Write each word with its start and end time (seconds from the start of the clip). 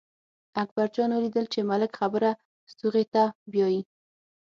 اکبر 0.63 0.87
جان 0.95 1.09
ولیدل 1.15 1.45
چې 1.53 1.59
ملک 1.71 1.91
خبره 1.99 2.31
ستوغې 2.71 3.03
ته 3.13 3.23
بیايي. 3.51 3.81